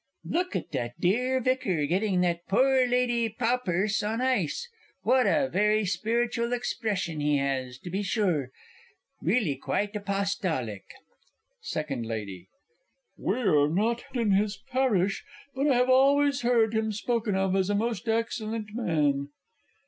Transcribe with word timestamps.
Look 0.25 0.55
at 0.55 0.71
the 0.71 0.93
dear 0.99 1.39
Vicar 1.39 1.85
getting 1.85 2.21
that 2.21 2.47
poor 2.47 2.87
Lady 2.87 3.29
Pawperse 3.29 4.01
an 4.01 4.19
ice. 4.19 4.67
What 5.03 5.27
a 5.27 5.47
very 5.47 5.85
spiritual 5.85 6.53
expression 6.53 7.19
he 7.19 7.37
has, 7.37 7.77
to 7.77 7.91
be 7.91 8.01
sure 8.01 8.49
really 9.21 9.55
quite 9.55 9.95
apostolic! 9.95 10.85
SECOND 11.61 12.07
LADY. 12.07 12.47
We 13.15 13.41
are 13.41 13.69
not 13.69 14.03
in 14.15 14.31
his 14.31 14.57
parish, 14.71 15.23
but 15.53 15.69
I 15.69 15.75
have 15.75 15.89
always 15.91 16.41
heard 16.41 16.73
him 16.73 16.91
spoken 16.91 17.35
of 17.35 17.55
as 17.55 17.69
a 17.69 17.75
most 17.75 18.09
excellent 18.09 18.69
man. 18.73 19.29